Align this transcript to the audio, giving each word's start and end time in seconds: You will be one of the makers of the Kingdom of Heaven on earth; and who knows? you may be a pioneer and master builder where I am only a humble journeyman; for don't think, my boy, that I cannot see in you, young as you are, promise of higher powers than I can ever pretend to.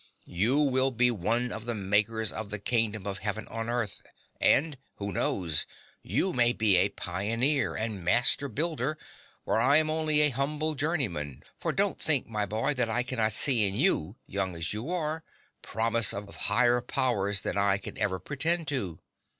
You 0.33 0.57
will 0.57 0.89
be 0.89 1.11
one 1.11 1.51
of 1.51 1.65
the 1.65 1.75
makers 1.75 2.31
of 2.31 2.49
the 2.49 2.57
Kingdom 2.57 3.05
of 3.05 3.19
Heaven 3.19 3.47
on 3.49 3.69
earth; 3.69 4.01
and 4.39 4.79
who 4.95 5.11
knows? 5.13 5.67
you 6.01 6.33
may 6.33 6.53
be 6.53 6.75
a 6.77 6.89
pioneer 6.89 7.75
and 7.75 8.03
master 8.03 8.47
builder 8.47 8.97
where 9.43 9.59
I 9.59 9.77
am 9.77 9.91
only 9.91 10.21
a 10.21 10.31
humble 10.31 10.73
journeyman; 10.73 11.43
for 11.59 11.71
don't 11.71 12.01
think, 12.01 12.25
my 12.27 12.47
boy, 12.47 12.73
that 12.73 12.89
I 12.89 13.03
cannot 13.03 13.33
see 13.33 13.67
in 13.67 13.75
you, 13.75 14.15
young 14.25 14.55
as 14.55 14.73
you 14.73 14.89
are, 14.89 15.23
promise 15.61 16.15
of 16.15 16.33
higher 16.35 16.81
powers 16.81 17.41
than 17.41 17.55
I 17.55 17.77
can 17.77 17.95
ever 17.99 18.17
pretend 18.17 18.67
to. 18.69 18.99